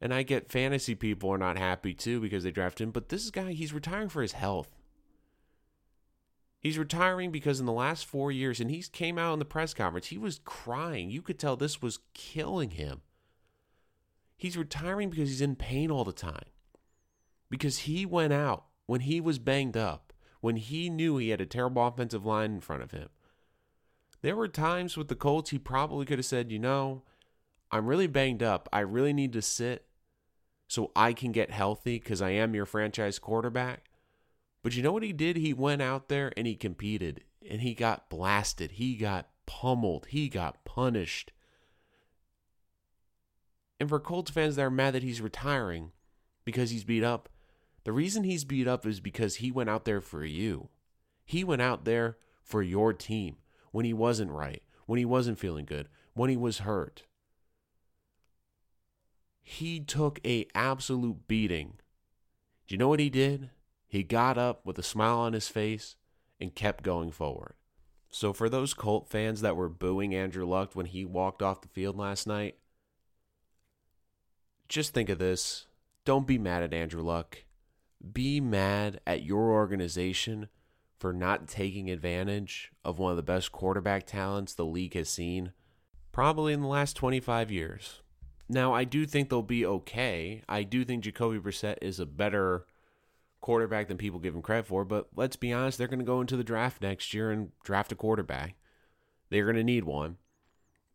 And 0.00 0.12
I 0.12 0.22
get 0.22 0.50
fantasy 0.50 0.94
people 0.94 1.30
are 1.30 1.38
not 1.38 1.58
happy 1.58 1.94
too 1.94 2.20
because 2.20 2.44
they 2.44 2.50
draft 2.50 2.80
him, 2.80 2.90
but 2.90 3.08
this 3.08 3.30
guy, 3.30 3.52
he's 3.52 3.72
retiring 3.72 4.10
for 4.10 4.22
his 4.22 4.32
health. 4.32 4.70
He's 6.60 6.78
retiring 6.78 7.30
because 7.30 7.60
in 7.60 7.66
the 7.66 7.72
last 7.72 8.04
four 8.04 8.30
years, 8.30 8.60
and 8.60 8.70
he 8.70 8.82
came 8.82 9.18
out 9.18 9.32
in 9.32 9.38
the 9.38 9.44
press 9.44 9.72
conference, 9.72 10.08
he 10.08 10.18
was 10.18 10.40
crying. 10.44 11.10
You 11.10 11.22
could 11.22 11.38
tell 11.38 11.56
this 11.56 11.80
was 11.80 12.00
killing 12.12 12.70
him. 12.70 13.02
He's 14.36 14.56
retiring 14.56 15.10
because 15.10 15.28
he's 15.28 15.40
in 15.40 15.56
pain 15.56 15.90
all 15.90 16.04
the 16.04 16.12
time. 16.12 16.50
Because 17.48 17.78
he 17.78 18.04
went 18.04 18.32
out 18.32 18.64
when 18.86 19.02
he 19.02 19.20
was 19.20 19.38
banged 19.38 19.76
up 19.76 20.06
when 20.40 20.56
he 20.56 20.88
knew 20.88 21.16
he 21.16 21.30
had 21.30 21.40
a 21.40 21.46
terrible 21.46 21.84
offensive 21.84 22.24
line 22.24 22.52
in 22.52 22.60
front 22.60 22.82
of 22.82 22.92
him. 22.92 23.08
There 24.22 24.36
were 24.36 24.48
times 24.48 24.96
with 24.96 25.08
the 25.08 25.16
Colts 25.16 25.50
he 25.50 25.58
probably 25.58 26.06
could 26.06 26.18
have 26.18 26.26
said, 26.26 26.52
you 26.52 26.58
know, 26.58 27.02
I'm 27.70 27.86
really 27.86 28.06
banged 28.06 28.42
up. 28.42 28.68
I 28.72 28.80
really 28.80 29.12
need 29.12 29.32
to 29.32 29.42
sit 29.42 29.86
so 30.68 30.92
I 30.94 31.12
can 31.12 31.32
get 31.32 31.50
healthy 31.50 31.98
because 31.98 32.22
I 32.22 32.30
am 32.30 32.54
your 32.54 32.66
franchise 32.66 33.18
quarterback. 33.18 33.90
But 34.62 34.76
you 34.76 34.82
know 34.82 34.92
what 34.92 35.02
he 35.02 35.12
did? 35.12 35.36
He 35.36 35.52
went 35.52 35.82
out 35.82 36.08
there 36.08 36.32
and 36.36 36.46
he 36.46 36.54
competed 36.54 37.22
and 37.48 37.60
he 37.60 37.74
got 37.74 38.08
blasted. 38.08 38.72
He 38.72 38.96
got 38.96 39.28
pummeled. 39.46 40.06
He 40.10 40.28
got 40.28 40.64
punished. 40.64 41.32
And 43.78 43.88
for 43.88 44.00
Colts 44.00 44.30
fans 44.30 44.56
that 44.56 44.62
are 44.62 44.70
mad 44.70 44.94
that 44.94 45.02
he's 45.02 45.20
retiring 45.20 45.92
because 46.44 46.70
he's 46.70 46.84
beat 46.84 47.04
up, 47.04 47.28
the 47.84 47.92
reason 47.92 48.24
he's 48.24 48.44
beat 48.44 48.66
up 48.66 48.86
is 48.86 49.00
because 49.00 49.36
he 49.36 49.50
went 49.50 49.70
out 49.70 49.84
there 49.84 50.00
for 50.00 50.24
you. 50.24 50.68
He 51.24 51.44
went 51.44 51.62
out 51.62 51.84
there 51.84 52.16
for 52.42 52.62
your 52.62 52.92
team 52.92 53.36
when 53.70 53.84
he 53.84 53.92
wasn't 53.92 54.30
right, 54.30 54.62
when 54.86 54.98
he 54.98 55.04
wasn't 55.04 55.38
feeling 55.38 55.66
good, 55.66 55.88
when 56.14 56.30
he 56.30 56.36
was 56.36 56.58
hurt. 56.58 57.04
He 59.42 59.78
took 59.80 60.18
a 60.24 60.46
absolute 60.54 61.28
beating. 61.28 61.74
Do 62.66 62.74
you 62.74 62.78
know 62.78 62.88
what 62.88 63.00
he 63.00 63.10
did? 63.10 63.50
He 63.86 64.02
got 64.02 64.36
up 64.36 64.66
with 64.66 64.78
a 64.78 64.82
smile 64.82 65.18
on 65.18 65.32
his 65.32 65.48
face 65.48 65.94
and 66.40 66.54
kept 66.54 66.82
going 66.82 67.10
forward. 67.12 67.54
So 68.08 68.32
for 68.32 68.48
those 68.48 68.74
Colt 68.74 69.08
fans 69.08 69.42
that 69.42 69.56
were 69.56 69.68
booing 69.68 70.14
Andrew 70.14 70.46
Luck 70.46 70.70
when 70.74 70.86
he 70.86 71.04
walked 71.04 71.42
off 71.42 71.60
the 71.60 71.68
field 71.68 71.96
last 71.96 72.26
night, 72.26 72.56
just 74.68 74.94
think 74.94 75.08
of 75.08 75.18
this. 75.18 75.66
Don't 76.04 76.26
be 76.26 76.38
mad 76.38 76.62
at 76.62 76.74
Andrew 76.74 77.02
Luck. 77.02 77.44
Be 78.12 78.40
mad 78.40 79.00
at 79.06 79.22
your 79.22 79.50
organization 79.50 80.48
for 80.98 81.12
not 81.12 81.48
taking 81.48 81.90
advantage 81.90 82.72
of 82.84 82.98
one 82.98 83.10
of 83.10 83.16
the 83.16 83.22
best 83.22 83.52
quarterback 83.52 84.06
talents 84.06 84.54
the 84.54 84.64
league 84.64 84.94
has 84.94 85.08
seen, 85.08 85.52
probably 86.12 86.52
in 86.52 86.62
the 86.62 86.68
last 86.68 86.94
25 86.96 87.50
years. 87.50 88.02
Now, 88.48 88.72
I 88.72 88.84
do 88.84 89.06
think 89.06 89.28
they'll 89.28 89.42
be 89.42 89.66
okay. 89.66 90.42
I 90.48 90.62
do 90.62 90.84
think 90.84 91.04
Jacoby 91.04 91.38
Brissett 91.38 91.78
is 91.82 91.98
a 91.98 92.06
better 92.06 92.66
quarterback 93.40 93.88
than 93.88 93.98
people 93.98 94.20
give 94.20 94.34
him 94.34 94.42
credit 94.42 94.66
for, 94.66 94.84
but 94.84 95.08
let's 95.16 95.36
be 95.36 95.52
honest, 95.52 95.78
they're 95.78 95.88
going 95.88 95.98
to 95.98 96.04
go 96.04 96.20
into 96.20 96.36
the 96.36 96.44
draft 96.44 96.80
next 96.80 97.12
year 97.12 97.30
and 97.30 97.50
draft 97.64 97.92
a 97.92 97.96
quarterback. 97.96 98.54
They're 99.30 99.44
going 99.44 99.56
to 99.56 99.64
need 99.64 99.84
one. 99.84 100.16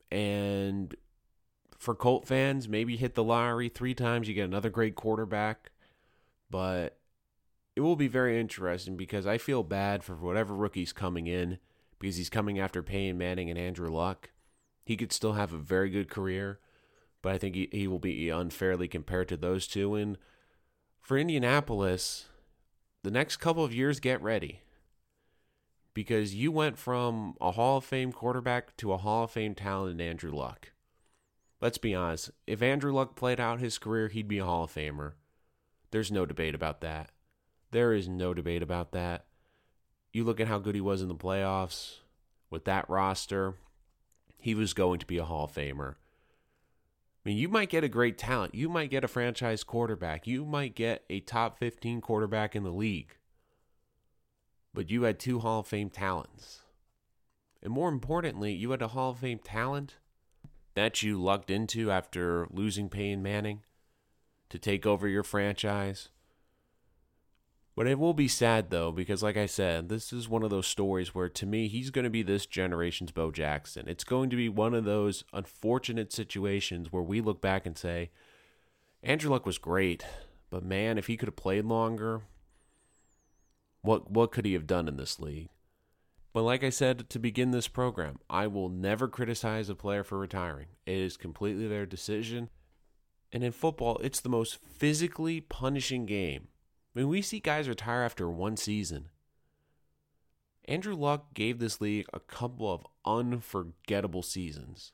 And 0.10 0.96
for 1.82 1.96
Colt 1.96 2.28
fans, 2.28 2.70
maybe 2.70 2.96
hit 2.96 3.16
the 3.16 3.24
lottery 3.24 3.68
three 3.68 3.96
times, 3.96 4.28
you 4.28 4.36
get 4.36 4.46
another 4.46 4.70
great 4.70 4.94
quarterback. 4.94 5.72
But 6.48 7.00
it 7.76 7.82
will 7.82 7.96
be 7.96 8.08
very 8.08 8.40
interesting 8.40 8.96
because 8.96 9.26
I 9.26 9.40
feel 9.40 9.64
bad 9.64 10.04
for 10.04 10.14
whatever 10.14 10.54
rookie's 10.54 10.94
coming 10.94 11.26
in 11.26 11.58
because 11.98 12.18
he's 12.18 12.30
coming 12.30 12.60
after 12.60 12.84
Peyton 12.84 13.18
Manning 13.18 13.50
and 13.50 13.58
Andrew 13.58 13.90
Luck. 13.90 14.30
He 14.86 14.96
could 14.96 15.12
still 15.12 15.34
have 15.34 15.54
a 15.54 15.58
very 15.58 15.90
good 15.90 16.08
career, 16.08 16.60
but 17.24 17.34
I 17.34 17.40
think 17.40 17.56
he, 17.56 17.68
he 17.72 17.88
will 17.88 17.98
be 17.98 18.30
unfairly 18.30 18.88
compared 18.88 19.28
to 19.30 19.38
those 19.38 19.66
two. 19.66 19.96
And 19.96 20.20
for 21.02 21.18
Indianapolis, 21.18 22.28
the 23.02 23.10
next 23.10 23.38
couple 23.38 23.64
of 23.64 23.74
years, 23.74 24.00
get 24.00 24.22
ready 24.22 24.62
because 25.96 26.36
you 26.36 26.52
went 26.52 26.78
from 26.78 27.34
a 27.42 27.54
Hall 27.54 27.78
of 27.78 27.86
Fame 27.86 28.12
quarterback 28.12 28.78
to 28.78 28.94
a 28.94 28.98
Hall 28.98 29.24
of 29.24 29.32
Fame 29.32 29.56
talent 29.56 30.00
in 30.00 30.08
Andrew 30.08 30.32
Luck. 30.32 30.74
Let's 31.62 31.78
be 31.78 31.94
honest. 31.94 32.32
If 32.48 32.64
Andrew 32.64 32.92
Luck 32.92 33.16
played 33.16 33.40
out 33.40 33.60
his 33.60 33.78
career, 33.78 34.08
he'd 34.08 34.28
be 34.28 34.40
a 34.40 34.46
Hall 34.46 34.64
of 34.64 34.74
Famer. 34.74 35.14
There's 35.92 36.12
no 36.12 36.26
debate 36.26 36.56
about 36.56 36.82
that. 36.82 37.12
There 37.70 37.94
is 37.94 38.10
no 38.10 38.34
debate 38.34 38.64
about 38.64 38.92
that. 38.94 39.26
You 40.12 40.24
look 40.24 40.40
at 40.40 40.48
how 40.48 40.58
good 40.58 40.76
he 40.76 40.82
was 40.82 41.02
in 41.02 41.08
the 41.08 41.16
playoffs 41.16 42.00
with 42.50 42.66
that 42.66 42.90
roster, 42.90 43.56
he 44.38 44.56
was 44.56 44.74
going 44.74 45.00
to 45.00 45.06
be 45.06 45.18
a 45.18 45.24
Hall 45.24 45.46
of 45.46 45.54
Famer. 45.54 45.96
I 47.24 47.30
mean, 47.30 47.38
you 47.38 47.48
might 47.48 47.70
get 47.70 47.84
a 47.84 47.90
great 47.90 48.18
talent. 48.18 48.56
You 48.56 48.68
might 48.68 48.90
get 48.90 49.04
a 49.04 49.08
franchise 49.08 49.64
quarterback. 49.64 50.26
You 50.26 50.44
might 50.44 50.74
get 50.74 51.04
a 51.10 51.20
top 51.20 51.60
15 51.60 52.02
quarterback 52.02 52.56
in 52.56 52.64
the 52.64 52.72
league. 52.72 53.16
But 54.74 54.90
you 54.90 55.04
had 55.04 55.20
two 55.20 55.40
Hall 55.40 55.60
of 55.60 55.68
Fame 55.68 55.92
talents. 55.92 56.62
And 57.62 57.72
more 57.72 57.90
importantly, 57.90 58.54
you 58.54 58.72
had 58.72 58.82
a 58.82 58.90
Hall 58.90 59.12
of 59.12 59.20
Fame 59.20 59.38
talent 59.38 59.98
that 60.74 61.04
you 61.04 61.22
lucked 61.22 61.50
into 61.50 61.92
after 61.92 62.48
losing 62.52 62.90
Peyton 62.90 63.22
Manning 63.22 63.62
to 64.50 64.60
take 64.60 64.86
over 64.86 65.08
your 65.08 65.24
franchise 65.24 66.10
but 67.76 67.88
it 67.88 67.98
will 67.98 68.14
be 68.14 68.28
sad 68.28 68.70
though, 68.70 68.92
because 68.92 69.24
like 69.24 69.38
I 69.38 69.46
said, 69.46 69.90
this 69.90 70.12
is 70.12 70.28
one 70.28 70.44
of 70.44 70.50
those 70.50 70.68
stories 70.68 71.16
where 71.16 71.30
to 71.30 71.46
me, 71.46 71.68
he's 71.68 71.90
going 71.90 72.04
to 72.04 72.10
be 72.10 72.22
this 72.22 72.46
generation's 72.46 73.12
Bo 73.12 73.32
Jackson. 73.32 73.88
It's 73.88 74.04
going 74.04 74.30
to 74.30 74.36
be 74.36 74.50
one 74.50 74.74
of 74.74 74.84
those 74.84 75.24
unfortunate 75.34 76.12
situations 76.12 76.92
where 76.92 77.02
we 77.02 77.22
look 77.22 77.42
back 77.42 77.66
and 77.66 77.78
say, 77.78 78.12
Andrew 79.02 79.32
Luck 79.32 79.46
was 79.46 79.58
great, 79.58 80.06
but 80.50 80.64
man, 80.64 80.98
if 80.98 81.08
he 81.08 81.16
could 81.16 81.28
have 81.28 81.36
played 81.36 81.66
longer, 81.66 82.22
what 83.82 84.12
what 84.12 84.32
could 84.32 84.46
he 84.46 84.54
have 84.54 84.68
done 84.68 84.88
in 84.88 84.98
this 84.98 85.20
league? 85.20 85.50
But 86.34 86.44
like 86.44 86.64
I 86.64 86.70
said 86.70 87.10
to 87.10 87.20
begin 87.20 87.52
this 87.52 87.68
program, 87.68 88.20
I 88.30 88.48
will 88.48 88.70
never 88.70 89.08
criticize 89.08 89.70
a 89.70 89.76
player 89.76 90.04
for 90.04 90.18
retiring. 90.18 90.68
It 90.86 90.98
is 90.98 91.18
completely 91.18 91.68
their 91.68 91.86
decision. 91.86 92.50
And 93.34 93.44
in 93.44 93.52
football, 93.52 93.98
it's 94.02 94.22
the 94.22 94.30
most 94.30 94.58
physically 94.58 95.42
punishing 95.42 96.06
game 96.06 96.48
I 96.94 97.00
mean, 97.00 97.08
we 97.08 97.22
see 97.22 97.40
guys 97.40 97.70
retire 97.70 98.02
after 98.02 98.30
one 98.30 98.58
season. 98.58 99.10
Andrew 100.66 100.96
Luck 100.96 101.34
gave 101.34 101.60
this 101.60 101.80
league 101.80 102.06
a 102.14 102.20
couple 102.20 102.72
of 102.72 102.86
unforgettable 103.06 104.22
seasons. 104.22 104.92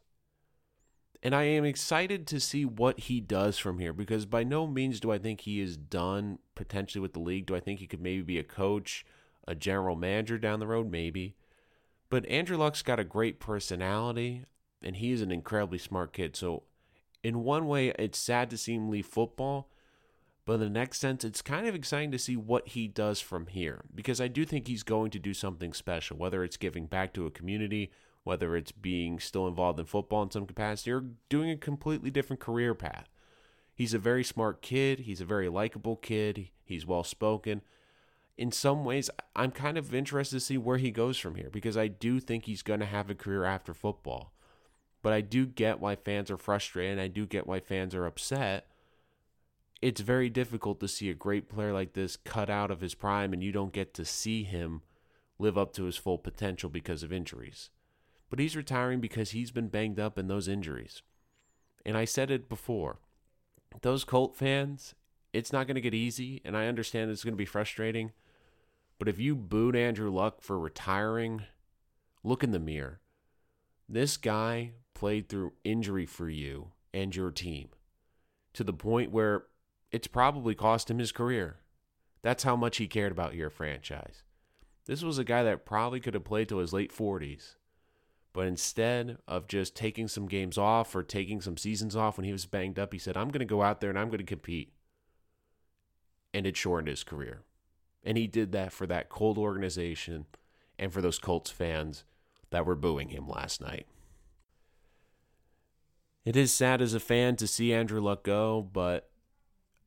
And 1.24 1.34
I 1.34 1.44
am 1.44 1.66
excited 1.66 2.28
to 2.28 2.40
see 2.40 2.64
what 2.66 3.00
he 3.02 3.20
does 3.20 3.58
from 3.58 3.80
here 3.80 3.94
because 3.94 4.28
by 4.28 4.44
no 4.44 4.68
means 4.68 5.00
do 5.00 5.12
I 5.12 5.18
think 5.18 5.42
he 5.42 5.60
is 5.60 5.76
done 5.76 6.38
potentially 6.54 7.02
with 7.02 7.14
the 7.14 7.20
league. 7.20 7.48
Do 7.48 7.56
I 7.56 7.60
think 7.60 7.80
he 7.80 7.88
could 7.88 8.02
maybe 8.02 8.22
be 8.22 8.38
a 8.38 8.44
coach, 8.44 9.04
a 9.48 9.56
general 9.56 9.96
manager 9.96 10.38
down 10.38 10.60
the 10.60 10.68
road? 10.68 10.90
Maybe. 10.92 11.36
But 12.10 12.26
Andrew 12.28 12.58
Luck's 12.58 12.82
got 12.82 13.00
a 13.00 13.04
great 13.04 13.40
personality 13.40 14.44
and 14.82 14.96
he's 14.96 15.22
an 15.22 15.32
incredibly 15.32 15.78
smart 15.78 16.14
kid. 16.14 16.36
So, 16.36 16.64
in 17.24 17.44
one 17.44 17.68
way, 17.68 17.90
it's 17.98 18.20
sad 18.20 18.50
to 18.52 18.58
see 18.58 18.76
him 18.76 18.90
leave 18.90 19.08
football 19.08 19.70
but 20.48 20.54
in 20.54 20.60
the 20.62 20.70
next 20.70 21.00
sense, 21.00 21.26
it's 21.26 21.42
kind 21.42 21.68
of 21.68 21.76
exciting 21.76 22.10
to 22.12 22.18
see 22.18 22.38
what 22.38 22.70
he 22.70 22.88
does 22.88 23.20
from 23.20 23.48
here 23.48 23.84
because 23.94 24.22
I 24.22 24.30
do 24.30 24.46
think 24.46 24.66
he's 24.66 24.82
going 24.82 25.12
to 25.12 25.20
do 25.20 25.34
something 25.34 25.74
special, 25.74 26.16
whether 26.16 26.42
it's 26.42 26.56
giving 26.56 26.86
back 26.86 27.14
to 27.14 27.26
a 27.26 27.32
community, 27.32 27.92
whether 28.24 28.56
it's 28.56 28.72
being 28.72 29.20
still 29.20 29.46
involved 29.46 29.78
in 29.78 29.86
football 29.86 30.24
in 30.24 30.32
some 30.32 30.46
capacity, 30.46 30.94
or 30.94 31.04
doing 31.28 31.50
a 31.50 31.58
completely 31.58 32.10
different 32.10 32.40
career 32.40 32.74
path. 32.74 33.10
He's 33.76 33.94
a 33.94 34.00
very 34.00 34.24
smart 34.24 34.62
kid. 34.62 35.00
He's 35.00 35.20
a 35.20 35.26
very 35.26 35.50
likable 35.50 35.98
kid. 35.98 36.48
He's 36.64 36.86
well 36.86 37.04
spoken. 37.04 37.62
In 38.38 38.52
some 38.52 38.86
ways, 38.86 39.10
I'm 39.36 39.52
kind 39.52 39.78
of 39.78 39.94
interested 39.94 40.36
to 40.36 40.40
see 40.40 40.58
where 40.58 40.78
he 40.78 40.92
goes 40.92 41.18
from 41.18 41.36
here 41.36 41.50
because 41.52 41.76
I 41.76 41.88
do 41.88 42.20
think 42.20 42.46
he's 42.46 42.62
going 42.62 42.80
to 42.82 42.86
have 42.86 43.10
a 43.10 43.16
career 43.16 43.44
after 43.44 43.74
football. 43.74 44.34
But 45.02 45.14
I 45.14 45.22
do 45.22 45.46
get 45.46 45.80
why 45.80 45.96
fans 45.96 46.30
are 46.30 46.38
frustrated. 46.38 46.94
And 46.94 47.02
I 47.02 47.08
do 47.08 47.26
get 47.26 47.48
why 47.48 47.60
fans 47.60 47.96
are 47.96 48.06
upset 48.06 48.68
it's 49.82 50.02
very 50.02 50.30
difficult 50.30 50.80
to 50.80 50.88
see 50.88 51.10
a 51.10 51.16
great 51.16 51.50
player 51.50 51.72
like 51.72 51.94
this 51.94 52.18
cut 52.18 52.50
out 52.50 52.72
of 52.72 52.82
his 52.82 52.96
prime 52.96 53.34
and 53.34 53.44
you 53.44 53.52
don't 53.52 53.74
get 53.74 53.94
to 53.94 54.06
see 54.06 54.44
him 54.44 54.82
live 55.40 55.58
up 55.58 55.72
to 55.74 55.84
his 55.84 55.98
full 55.98 56.18
potential 56.18 56.70
because 56.70 57.04
of 57.04 57.14
injuries. 57.14 57.70
But 58.30 58.40
he's 58.40 58.56
retiring 58.56 59.00
because 59.00 59.32
he's 59.32 59.52
been 59.52 59.68
banged 59.68 60.00
up 60.00 60.18
in 60.18 60.28
those 60.28 60.48
injuries. 60.48 61.04
And 61.86 61.96
I 61.96 62.06
said 62.06 62.32
it 62.32 62.50
before 62.50 62.98
those 63.82 64.04
Colt 64.04 64.36
fans, 64.36 64.96
it's 65.34 65.54
not 65.54 65.68
going 65.68 65.76
to 65.76 65.82
get 65.82 65.94
easy, 65.94 66.42
and 66.44 66.58
I 66.58 66.68
understand 66.68 67.12
it's 67.12 67.24
going 67.24 67.34
to 67.34 67.38
be 67.38 67.46
frustrating. 67.46 68.12
But 69.00 69.08
if 69.08 69.20
you 69.20 69.36
booed 69.36 69.76
Andrew 69.76 70.12
Luck 70.12 70.42
for 70.42 70.60
retiring, 70.60 71.44
look 72.24 72.44
in 72.44 72.52
the 72.52 72.60
mirror. 72.60 73.00
This 73.88 74.18
guy 74.18 74.72
played 74.94 75.30
through 75.30 75.54
injury 75.64 76.06
for 76.06 76.30
you 76.30 76.72
and 76.94 77.16
your 77.16 77.32
team 77.32 77.70
to 78.54 78.64
the 78.64 78.74
point 78.74 79.12
where 79.12 79.44
it's 79.92 80.08
probably 80.08 80.56
cost 80.56 80.90
him 80.90 81.00
his 81.00 81.12
career. 81.12 81.58
That's 82.24 82.44
how 82.44 82.56
much 82.56 82.78
he 82.78 82.88
cared 82.88 83.12
about 83.12 83.36
your 83.36 83.50
franchise. 83.50 84.24
This 84.88 85.04
was 85.04 85.18
a 85.18 85.24
guy 85.24 85.44
that 85.44 85.66
probably 85.66 86.00
could 86.00 86.16
have 86.16 86.24
played 86.24 86.50
till 86.50 86.60
his 86.60 86.74
late 86.74 86.92
40s. 86.92 87.56
But 88.34 88.48
instead 88.48 89.18
of 89.28 89.48
just 89.48 89.76
taking 89.76 90.08
some 90.08 90.28
games 90.28 90.58
off 90.58 90.96
or 90.96 91.04
taking 91.04 91.42
some 91.42 91.58
seasons 91.58 91.96
off 91.96 92.18
when 92.18 92.26
he 92.26 92.32
was 92.32 92.46
banged 92.46 92.80
up, 92.80 92.94
he 92.94 93.00
said, 93.00 93.18
I'm 93.18 93.30
going 93.30 93.40
to 93.40 93.46
go 93.46 93.62
out 93.62 93.80
there 93.80 93.90
and 93.90 93.98
I'm 93.98 94.10
going 94.10 94.20
to 94.20 94.24
compete. 94.24 94.74
And 96.34 96.46
it 96.46 96.58
shortened 96.58 96.88
his 96.88 97.04
career. 97.04 97.44
And 98.04 98.18
he 98.18 98.28
did 98.28 98.52
that 98.54 98.72
for 98.72 98.88
that 98.88 99.10
Colt 99.10 99.38
organization 99.38 100.26
and 100.80 100.94
for 100.94 101.02
those 101.02 101.20
Colts 101.20 101.52
fans 101.52 102.04
that 102.50 102.66
were 102.66 102.76
booing 102.76 103.10
him 103.10 103.28
last 103.28 103.62
night. 103.62 103.86
It 106.24 106.36
is 106.36 106.54
sad 106.54 106.82
as 106.82 106.94
a 106.94 107.00
fan 107.00 107.36
to 107.38 107.48
see 107.48 107.74
Andrew 107.74 108.02
Luck 108.02 108.24
go, 108.24 108.62
but 108.62 109.10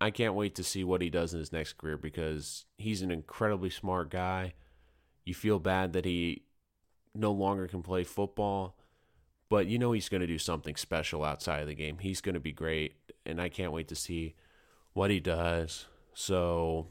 I 0.00 0.10
can't 0.10 0.34
wait 0.34 0.54
to 0.54 0.64
see 0.64 0.82
what 0.82 1.02
he 1.02 1.10
does 1.10 1.34
in 1.34 1.38
his 1.38 1.52
next 1.52 1.74
career 1.74 1.98
because 1.98 2.64
he's 2.78 3.02
an 3.02 3.10
incredibly 3.10 3.68
smart 3.68 4.10
guy. 4.10 4.54
You 5.24 5.34
feel 5.34 5.58
bad 5.58 5.92
that 5.92 6.06
he 6.06 6.44
no 7.14 7.32
longer 7.32 7.66
can 7.66 7.82
play 7.82 8.04
football, 8.04 8.78
but 9.50 9.66
you 9.66 9.78
know 9.78 9.92
he's 9.92 10.08
going 10.08 10.22
to 10.22 10.26
do 10.26 10.38
something 10.38 10.76
special 10.76 11.24
outside 11.24 11.60
of 11.60 11.68
the 11.68 11.74
game. 11.74 11.98
He's 11.98 12.22
going 12.22 12.34
to 12.34 12.40
be 12.40 12.52
great, 12.52 12.94
and 13.26 13.40
I 13.40 13.50
can't 13.50 13.72
wait 13.72 13.88
to 13.88 13.94
see 13.94 14.34
what 14.94 15.10
he 15.10 15.20
does. 15.20 15.86
So 16.14 16.86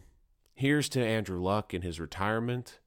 here's 0.59 0.89
to 0.89 1.03
Andrew 1.03 1.41
Luck 1.41 1.73
in 1.73 1.83
his 1.83 2.01
retirement. 2.01 2.79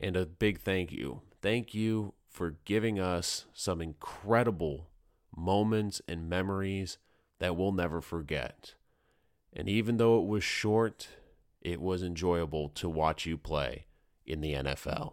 And 0.00 0.16
a 0.16 0.26
big 0.26 0.58
thank 0.58 0.90
you. 0.90 1.22
Thank 1.40 1.72
you 1.72 2.14
for 2.28 2.56
giving 2.64 2.98
us 2.98 3.46
some 3.54 3.80
incredible 3.80 4.88
moments 5.34 6.02
and 6.08 6.28
memories 6.28 6.98
that 7.38 7.56
we'll 7.56 7.70
never 7.70 8.00
forget. 8.00 8.74
And 9.52 9.68
even 9.68 9.98
though 9.98 10.18
it 10.18 10.26
was 10.26 10.42
short, 10.42 11.08
it 11.62 11.80
was 11.80 12.02
enjoyable 12.02 12.70
to 12.70 12.88
watch 12.88 13.24
you 13.24 13.38
play 13.38 13.86
in 14.26 14.40
the 14.40 14.54
NFL. 14.54 15.12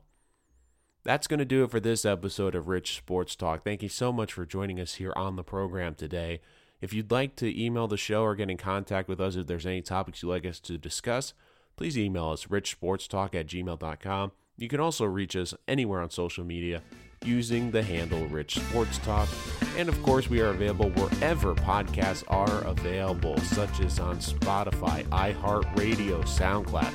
That's 1.03 1.27
going 1.27 1.39
to 1.39 1.46
do 1.46 1.63
it 1.63 1.70
for 1.70 1.79
this 1.79 2.05
episode 2.05 2.55
of 2.55 2.67
Rich 2.67 2.98
Sports 2.98 3.36
Talk. 3.36 3.63
Thank 3.63 3.84
you 3.84 3.89
so 3.89 4.12
much 4.12 4.34
for 4.34 4.46
joining 4.46 4.79
us 4.79 4.96
here 4.96 5.13
on 5.15 5.36
the 5.36 5.43
program 5.43 5.93
today. 5.93 6.41
If 6.83 6.91
you'd 6.91 7.11
like 7.11 7.37
to 7.37 7.63
email 7.63 7.87
the 7.87 7.95
show 7.95 8.23
or 8.23 8.35
get 8.35 8.49
in 8.49 8.57
contact 8.57 9.07
with 9.07 9.21
us 9.21 9.37
if 9.37 9.47
there's 9.47 9.65
any 9.65 9.81
topics 9.81 10.21
you'd 10.21 10.27
like 10.27 10.45
us 10.45 10.59
to 10.59 10.77
discuss, 10.77 11.33
please 11.77 11.97
email 11.97 12.27
us 12.27 12.47
richsportstalk 12.47 13.33
at 13.35 13.47
gmail.com. 13.47 14.33
You 14.57 14.67
can 14.67 14.81
also 14.81 15.05
reach 15.05 15.37
us 15.37 15.53
anywhere 15.65 16.01
on 16.01 16.09
social 16.09 16.43
media 16.43 16.81
using 17.23 17.71
the 17.71 17.83
handle 17.83 18.27
Rich 18.27 18.55
Sports 18.55 18.97
Talk. 18.97 19.29
And 19.77 19.87
of 19.87 20.03
course, 20.03 20.29
we 20.29 20.41
are 20.41 20.49
available 20.49 20.89
wherever 20.89 21.55
podcasts 21.55 22.25
are 22.27 22.65
available, 22.65 23.37
such 23.37 23.79
as 23.79 23.97
on 23.97 24.17
Spotify, 24.17 25.05
iHeartRadio, 25.05 26.25
SoundCloud. 26.25 26.93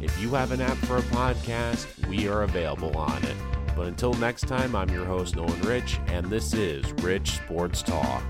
If 0.00 0.16
you 0.20 0.30
have 0.30 0.52
an 0.52 0.60
app 0.60 0.76
for 0.76 0.98
a 0.98 1.02
podcast, 1.02 2.06
we 2.06 2.28
are 2.28 2.44
available 2.44 2.96
on 2.96 3.24
it. 3.24 3.36
But 3.74 3.88
until 3.88 4.14
next 4.14 4.42
time, 4.42 4.76
I'm 4.76 4.90
your 4.90 5.06
host, 5.06 5.34
Nolan 5.34 5.60
Rich, 5.62 5.98
and 6.06 6.26
this 6.26 6.54
is 6.54 6.88
Rich 7.02 7.32
Sports 7.32 7.82
Talk. 7.82 8.22